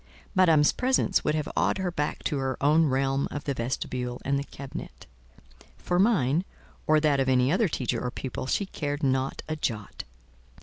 Madame's 0.33 0.71
presence 0.71 1.23
would 1.23 1.35
have 1.35 1.47
awed 1.55 1.77
her 1.77 1.91
back 1.91 2.23
to 2.23 2.39
her 2.39 2.57
own 2.59 2.87
realm 2.87 3.27
of 3.29 3.43
the 3.43 3.53
vestibule 3.53 4.19
and 4.25 4.39
the 4.39 4.43
cabinet—for 4.43 5.99
mine, 5.99 6.43
or 6.87 6.99
that 6.99 7.19
of 7.19 7.29
any 7.29 7.51
other 7.51 7.67
teacher 7.67 8.03
or 8.03 8.09
pupil, 8.09 8.47
she 8.47 8.65
cared 8.65 9.03
not 9.03 9.43
a 9.47 9.55
jot. 9.55 10.03